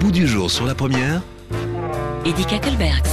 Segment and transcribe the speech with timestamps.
[0.00, 1.22] bout du jour sur la première.
[2.24, 3.06] Eddie Kakelbergs.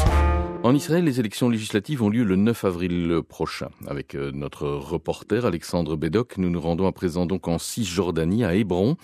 [0.64, 3.70] En Israël, les élections législatives ont lieu le 9 avril prochain.
[3.88, 8.56] Avec euh, notre reporter Alexandre Bédoc, nous nous rendons à présent donc en Cisjordanie, à
[8.56, 8.96] Hébron.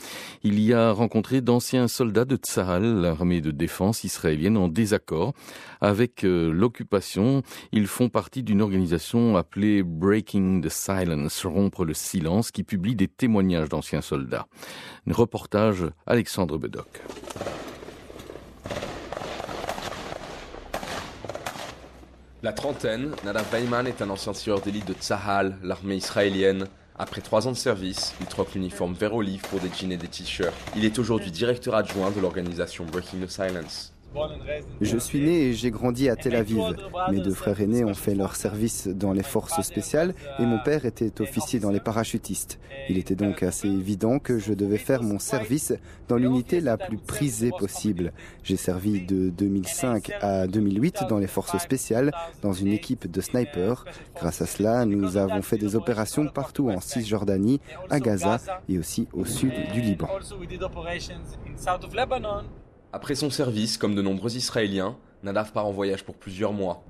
[0.44, 5.34] Il y a rencontré d'anciens soldats de Tsahal, l'armée de défense israélienne, en désaccord
[5.81, 7.44] avec euh, l'occupation.
[7.74, 13.08] Ils font partie d'une organisation appelée Breaking the Silence, rompre le silence, qui publie des
[13.10, 14.47] témoignages d'anciens soldats.
[15.06, 17.02] Un reportage Alexandre Bédoc.
[22.44, 26.68] La trentaine, Nadav Bayman est un ancien tireur d'élite de Tsahal, l'armée israélienne.
[27.00, 30.10] Après trois ans de service, il troque l'uniforme vert olive pour des jeans et des
[30.10, 30.54] t-shirts.
[30.76, 33.93] Il est aujourd'hui directeur adjoint de l'organisation Breaking the Silence.
[34.81, 36.62] Je suis né et j'ai grandi à Tel Aviv.
[37.12, 40.85] Mes deux frères aînés ont fait leur service dans les forces spéciales et mon père
[40.85, 42.59] était officier dans les parachutistes.
[42.90, 45.73] Il était donc assez évident que je devais faire mon service
[46.07, 48.13] dans l'unité la plus prisée possible.
[48.43, 53.85] J'ai servi de 2005 à 2008 dans les forces spéciales, dans une équipe de snipers.
[54.16, 58.38] Grâce à cela, nous avons fait des opérations partout en Cisjordanie, à Gaza
[58.70, 60.07] et aussi au sud du Liban.
[62.96, 66.83] Après son service, comme de nombreux Israéliens, Nadav part en voyage pour plusieurs mois.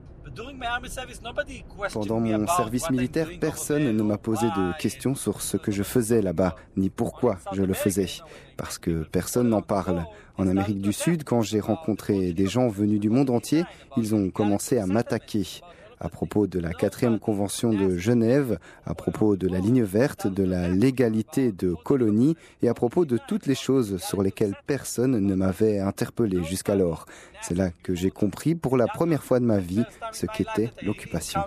[1.94, 6.22] Pendant mon service militaire, personne ne m'a posé de questions sur ce que je faisais
[6.22, 8.10] là-bas, ni pourquoi je le faisais,
[8.58, 10.06] parce que personne n'en parle.
[10.38, 13.64] En Amérique du Sud, quand j'ai rencontré des gens venus du monde entier,
[13.96, 15.62] ils ont commencé à m'attaquer
[16.04, 20.44] à propos de la quatrième convention de Genève, à propos de la ligne verte, de
[20.44, 25.34] la légalité de colonies et à propos de toutes les choses sur lesquelles personne ne
[25.36, 27.06] m'avait interpellé jusqu'alors.
[27.42, 31.40] C'est là que j'ai compris pour la première fois de ma vie ce qu'était l'occupation.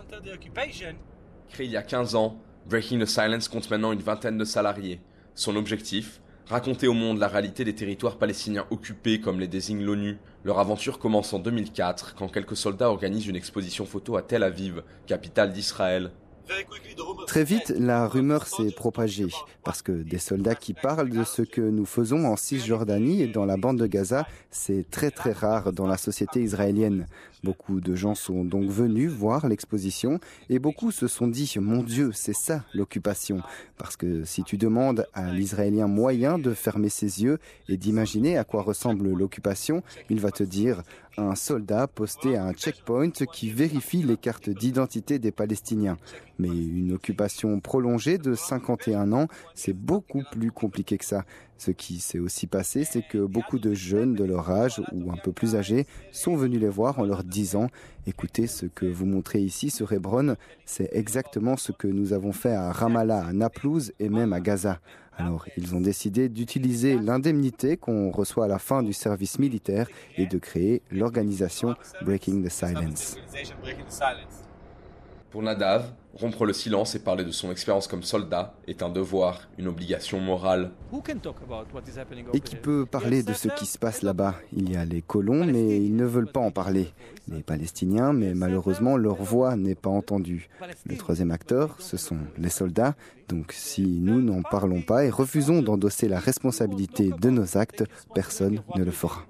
[1.51, 5.01] Créé il y a 15 ans, Breaking the Silence compte maintenant une vingtaine de salariés.
[5.35, 10.19] Son objectif Raconter au monde la réalité des territoires palestiniens occupés comme les désigne l'ONU.
[10.45, 14.85] Leur aventure commence en 2004 quand quelques soldats organisent une exposition photo à Tel Aviv,
[15.09, 16.13] capitale d'Israël.
[17.27, 19.27] Très vite, la rumeur s'est propagée
[19.65, 23.45] parce que des soldats qui parlent de ce que nous faisons en Cisjordanie et dans
[23.45, 27.07] la bande de Gaza, c'est très très rare dans la société israélienne.
[27.45, 32.11] Beaucoup de gens sont donc venus voir l'exposition et beaucoup se sont dit mon Dieu,
[32.13, 33.41] c'est ça l'occupation.
[33.77, 37.39] Parce que si tu demandes à l'Israélien moyen de fermer ses yeux
[37.69, 40.83] et d'imaginer à quoi ressemble l'occupation, il va te dire
[41.19, 45.97] un soldat posté à un checkpoint qui vérifie les cartes d'identité des Palestiniens.
[46.39, 51.25] Mais une occupation prolongée de 51 ans, c'est beaucoup plus compliqué que ça.
[51.59, 55.17] Ce qui s'est aussi passé, c'est que beaucoup de jeunes de leur âge ou un
[55.17, 57.69] peu plus âgés sont venus les voir en leur disant
[58.07, 62.53] Écoutez, ce que vous montrez ici sur Hébron, c'est exactement ce que nous avons fait
[62.53, 64.81] à Ramallah, à Naplouse et même à Gaza.
[65.19, 70.27] Alors, ils ont décidé d'utiliser l'indemnité qu'on reçoit à la fin du service militaire et
[70.27, 73.17] de créer l'organisation Breaking the Silence.
[75.31, 79.41] Pour Nadav, rompre le silence et parler de son expérience comme soldat est un devoir,
[79.59, 80.71] une obligation morale.
[82.33, 84.37] Et qui peut parler de ce qui se passe là-bas?
[84.53, 86.89] Il y a les colons, mais ils ne veulent pas en parler.
[87.29, 90.49] Les Palestiniens, mais malheureusement, leur voix n'est pas entendue.
[90.87, 92.95] Le troisième acteur, ce sont les soldats.
[93.29, 97.85] Donc si nous n'en parlons pas et refusons d'endosser la responsabilité de nos actes,
[98.15, 99.23] personne ne le fera.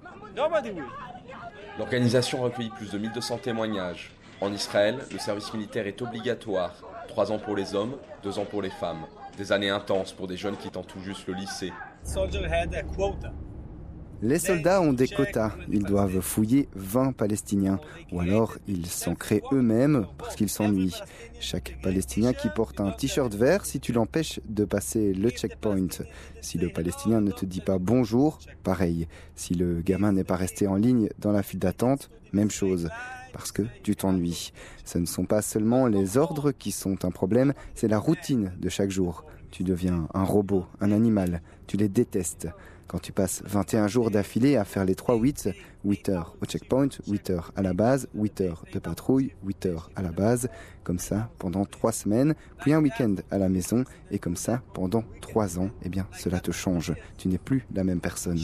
[1.77, 4.11] L'organisation recueillit plus de 1200 témoignages.
[4.39, 6.75] En Israël, le service militaire est obligatoire.
[7.07, 9.05] Trois ans pour les hommes, deux ans pour les femmes.
[9.35, 11.73] Des années intenses pour des jeunes qui tentent tout juste le lycée.
[14.21, 15.53] Les soldats ont des quotas.
[15.71, 17.79] Ils doivent fouiller 20 Palestiniens.
[18.11, 20.95] Ou alors, ils s'en créent eux-mêmes parce qu'ils s'ennuient.
[21.39, 25.87] Chaque Palestinien qui porte un t-shirt vert, si tu l'empêches de passer le checkpoint.
[26.41, 29.07] Si le Palestinien ne te dit pas bonjour, pareil.
[29.35, 32.89] Si le gamin n'est pas resté en ligne dans la file d'attente, même chose
[33.37, 34.51] parce que tu t'ennuies.
[34.83, 38.67] Ce ne sont pas seulement les ordres qui sont un problème, c'est la routine de
[38.67, 39.25] chaque jour.
[39.51, 42.47] Tu deviens un robot, un animal, tu les détestes.
[42.87, 45.49] Quand tu passes 21 jours d'affilée à faire les 3 8,
[45.85, 49.91] 8 heures au checkpoint, 8 heures à la base, 8 heures de patrouille, 8 heures
[49.95, 50.49] à la base,
[50.83, 55.03] comme ça pendant 3 semaines, puis un week-end à la maison, et comme ça pendant
[55.21, 56.95] 3 ans, eh bien cela te change.
[57.17, 58.39] Tu n'es plus la même personne.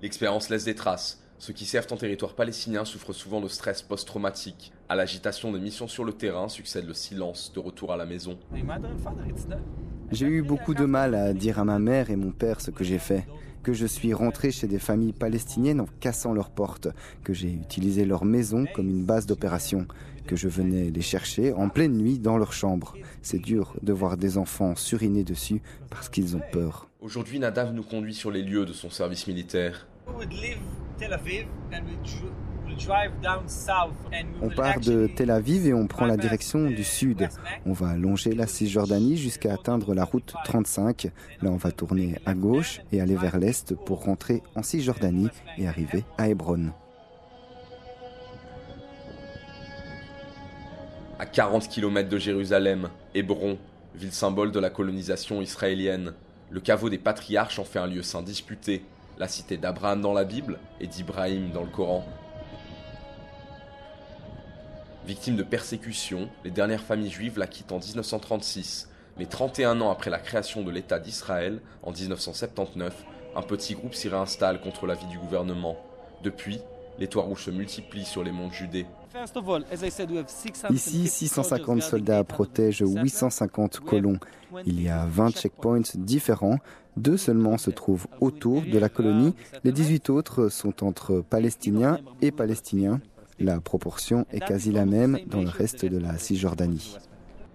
[0.00, 1.21] L'expérience laisse des traces.
[1.42, 4.72] Ceux qui servent en territoire palestinien souffrent souvent de stress post-traumatique.
[4.88, 8.38] À l'agitation des missions sur le terrain succède le silence de retour à la maison.
[10.12, 12.84] J'ai eu beaucoup de mal à dire à ma mère et mon père ce que
[12.84, 13.26] j'ai fait.
[13.64, 16.86] Que je suis rentré chez des familles palestiniennes en cassant leurs portes,
[17.24, 19.88] que j'ai utilisé leur maison comme une base d'opération,
[20.28, 22.94] que je venais les chercher en pleine nuit dans leur chambre.
[23.20, 25.60] C'est dur de voir des enfants suriner dessus
[25.90, 26.88] parce qu'ils ont peur.
[27.00, 29.88] Aujourd'hui, Nadav nous conduit sur les lieux de son service militaire.
[34.40, 37.28] On part de Tel Aviv et on prend la direction du sud.
[37.66, 41.10] On va longer la Cisjordanie jusqu'à atteindre la route 35.
[41.42, 45.28] Là, on va tourner à gauche et aller vers l'est pour rentrer en Cisjordanie
[45.58, 46.70] et arriver à Hébron.
[51.18, 53.58] À 40 km de Jérusalem, Hébron,
[53.94, 56.14] ville symbole de la colonisation israélienne,
[56.50, 58.82] le caveau des patriarches en fait un lieu saint disputé,
[59.22, 62.04] la cité d'Abraham dans la Bible et d'Ibrahim dans le Coran.
[65.06, 68.88] Victime de persécution, les dernières familles juives la quittent en 1936,
[69.18, 73.04] mais 31 ans après la création de l'État d'Israël, en 1979,
[73.36, 75.76] un petit groupe s'y réinstalle contre l'avis du gouvernement.
[76.24, 76.58] Depuis,
[76.98, 78.86] les toits rouges se multiplient sur les monts de Judée.
[80.70, 84.18] Ici, 650 soldats protègent 850 colons.
[84.66, 86.58] Il y a 20 checkpoints différents.
[86.96, 89.34] Deux seulement se trouvent autour de la colonie.
[89.64, 93.00] Les 18 autres sont entre Palestiniens et Palestiniens.
[93.40, 96.96] La proportion est quasi la même dans le reste de la Cisjordanie.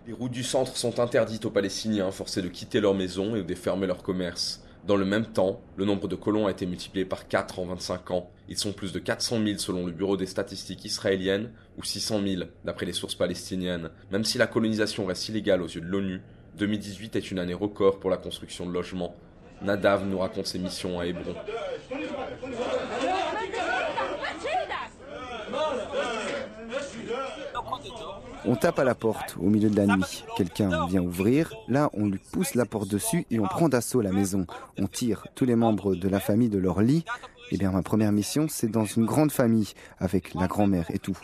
[0.08, 3.56] Les routes du centre sont interdites aux Palestiniens, forcés de quitter leur maison et de
[3.56, 4.64] fermer leur commerce.
[4.88, 8.12] Dans le même temps, le nombre de colons a été multiplié par 4 en 25
[8.12, 8.32] ans.
[8.48, 12.44] Ils sont plus de 400 000 selon le Bureau des statistiques israéliennes ou 600 000
[12.64, 13.90] d'après les sources palestiniennes.
[14.12, 16.22] Même si la colonisation reste illégale aux yeux de l'ONU,
[16.58, 19.14] 2018 est une année record pour la construction de logements.
[19.62, 21.36] Nadav nous raconte ses missions à Hébron.
[28.46, 30.24] On tape à la porte au milieu de la nuit.
[30.38, 31.54] Quelqu'un vient ouvrir.
[31.68, 34.46] Là, on lui pousse la porte dessus et on prend d'assaut la maison.
[34.78, 37.04] On tire tous les membres de la famille de leur lit.
[37.52, 41.18] Eh bien, ma première mission, c'est dans une grande famille, avec la grand-mère et tout.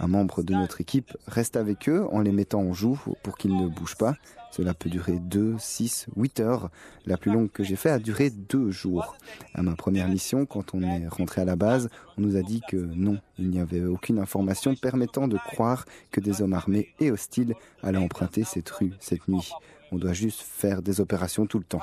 [0.00, 3.56] Un membre de notre équipe reste avec eux en les mettant en joue pour qu'ils
[3.56, 4.16] ne bougent pas.
[4.50, 6.70] Cela peut durer 2, 6, 8 heures.
[7.06, 9.16] La plus longue que j'ai fait a duré 2 jours.
[9.54, 11.88] À ma première mission, quand on est rentré à la base,
[12.18, 16.20] on nous a dit que non, il n'y avait aucune information permettant de croire que
[16.20, 19.52] des hommes armés et hostiles allaient emprunter cette rue cette nuit.
[19.92, 21.82] On doit juste faire des opérations tout le temps.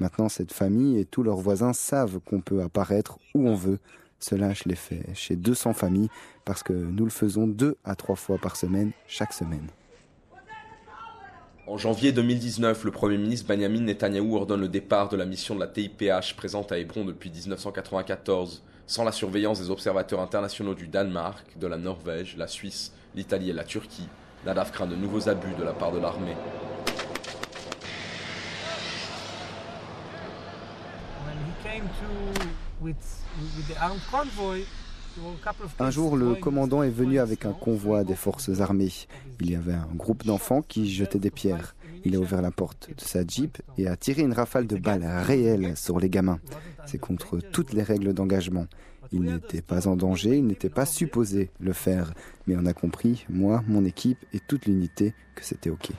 [0.00, 3.78] Maintenant, cette famille et tous leurs voisins savent qu'on peut apparaître où on veut.
[4.18, 6.08] Cela, je l'ai fait chez 200 familles
[6.44, 9.68] parce que nous le faisons deux à trois fois par semaine, chaque semaine.
[11.66, 15.60] En janvier 2019, le Premier ministre Benjamin Netanyahou ordonne le départ de la mission de
[15.60, 21.42] la TIPH présente à Hébron depuis 1994, sans la surveillance des observateurs internationaux du Danemark,
[21.58, 24.08] de la Norvège, la Suisse, l'Italie et la Turquie.
[24.44, 26.36] Nadav craint de nouveaux abus de la part de l'armée.
[35.78, 38.92] Un jour, le commandant est venu avec un convoi des forces armées.
[39.40, 41.76] Il y avait un groupe d'enfants qui jetaient des pierres.
[42.04, 45.04] Il a ouvert la porte de sa jeep et a tiré une rafale de balles
[45.04, 46.40] réelles sur les gamins.
[46.86, 48.66] C'est contre toutes les règles d'engagement.
[49.12, 52.12] Il n'était pas en danger, il n'était pas supposé le faire.
[52.46, 55.90] Mais on a compris, moi, mon équipe et toute l'unité, que c'était OK.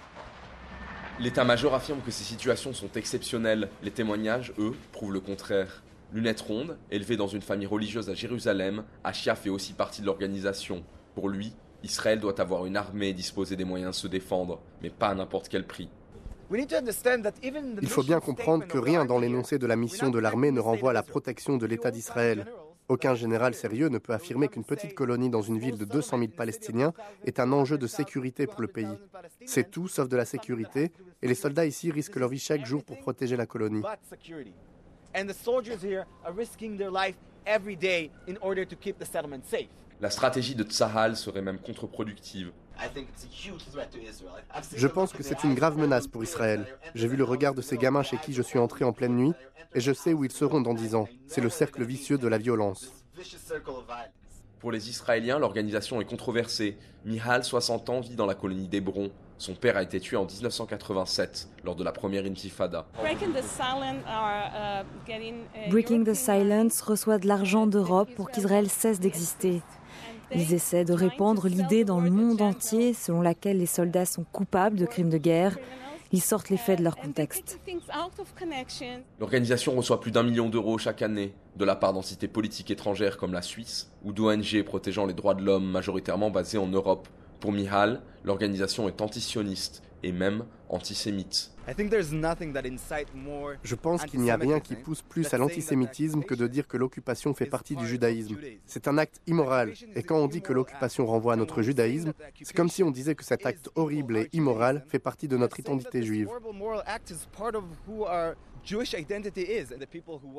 [1.17, 3.69] L'état-major affirme que ces situations sont exceptionnelles.
[3.83, 5.81] Les témoignages, eux, prouvent le contraire.
[6.13, 10.83] Lunette ronde, élevé dans une famille religieuse à Jérusalem, Achia fait aussi partie de l'organisation.
[11.15, 11.53] Pour lui,
[11.83, 15.15] Israël doit avoir une armée et disposer des moyens de se défendre, mais pas à
[15.15, 15.89] n'importe quel prix.
[16.51, 20.91] Il faut bien comprendre que rien dans l'énoncé de la mission de l'armée ne renvoie
[20.91, 22.45] à la protection de l'État d'Israël.
[22.87, 26.31] Aucun général sérieux ne peut affirmer qu'une petite colonie dans une ville de 200 000
[26.37, 26.93] Palestiniens
[27.25, 28.97] est un enjeu de sécurité pour le pays.
[29.45, 32.83] C'est tout sauf de la sécurité, et les soldats ici risquent leur vie chaque jour
[32.83, 33.81] pour protéger la colonie.
[40.01, 42.51] La stratégie de Tsahal serait même contre-productive.
[44.75, 46.65] Je pense que c'est une grave menace pour Israël.
[46.93, 49.33] J'ai vu le regard de ces gamins chez qui je suis entré en pleine nuit
[49.73, 51.07] et je sais où ils seront dans dix ans.
[51.27, 52.91] C'est le cercle vicieux de la violence.
[54.59, 56.77] Pour les Israéliens, l'organisation est controversée.
[57.03, 59.11] Mihal, 60 ans, vit dans la colonie d'Hébron.
[59.37, 62.85] Son père a été tué en 1987 lors de la première intifada.
[65.69, 69.61] Breaking the Silence reçoit de l'argent d'Europe pour qu'Israël cesse d'exister.
[70.33, 74.77] Ils essaient de répandre l'idée dans le monde entier selon laquelle les soldats sont coupables
[74.77, 75.57] de crimes de guerre.
[76.11, 77.59] Ils sortent les faits de leur contexte.
[79.19, 83.33] L'organisation reçoit plus d'un million d'euros chaque année de la part d'entités politiques étrangères comme
[83.33, 87.07] la Suisse ou d'ONG protégeant les droits de l'homme majoritairement basées en Europe.
[87.39, 91.51] Pour Mihal, l'organisation est antisioniste et même antisémite.
[93.63, 96.77] Je pense qu'il n'y a rien qui pousse plus à l'antisémitisme que de dire que
[96.77, 98.37] l'occupation fait partie du judaïsme.
[98.67, 99.73] C'est un acte immoral.
[99.95, 103.15] Et quand on dit que l'occupation renvoie à notre judaïsme, c'est comme si on disait
[103.15, 106.29] que cet acte horrible et immoral fait partie de notre identité juive.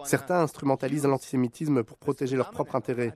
[0.04, 3.14] Certains instrumentalisent l'antisémitisme pour protéger leur propre intérêt,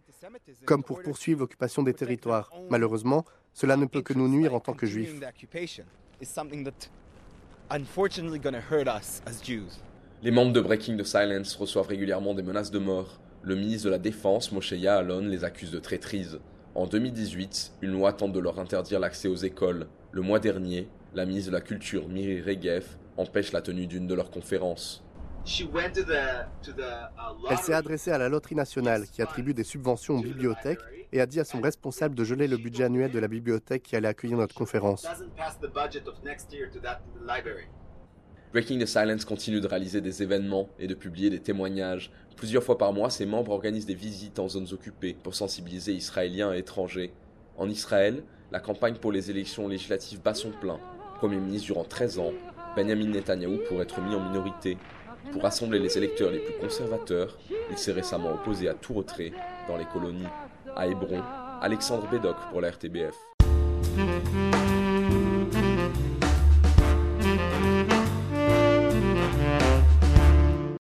[0.64, 2.52] comme pour poursuivre l'occupation des territoires.
[2.70, 5.14] Malheureusement, cela ne peut que nous nuire en tant que juifs.
[10.22, 13.20] Les membres de Breaking the Silence reçoivent régulièrement des menaces de mort.
[13.42, 16.38] Le ministre de la Défense, Moshe Ya'alon, les accuse de traîtrise.
[16.74, 19.86] En 2018, une loi tente de leur interdire l'accès aux écoles.
[20.12, 22.84] Le mois dernier, la ministre de la Culture, Miri Regev,
[23.16, 25.02] empêche la tenue d'une de leurs conférences.
[25.46, 25.66] Uh,
[27.50, 30.80] Elle s'est adressée à la loterie nationale qui attribue des subventions aux bibliothèques
[31.12, 33.96] et a dit à son responsable de geler le budget annuel de la bibliothèque qui
[33.96, 35.06] allait accueillir notre conférence.
[38.52, 42.10] Breaking the Silence continue de réaliser des événements et de publier des témoignages.
[42.36, 46.52] Plusieurs fois par mois, ses membres organisent des visites en zones occupées pour sensibiliser Israéliens
[46.52, 47.12] et étrangers.
[47.56, 50.80] En Israël, la campagne pour les élections législatives bat son plein.
[51.18, 52.32] Premier ministre durant 13 ans,
[52.74, 54.78] Benjamin Netanyahu pourrait être mis en minorité.
[55.32, 57.38] Pour rassembler les électeurs les plus conservateurs,
[57.70, 59.32] il s'est récemment opposé à tout retrait
[59.68, 60.26] dans les colonies.
[60.76, 61.22] À Hébron,
[61.60, 63.16] Alexandre Bédoc pour la RTBF.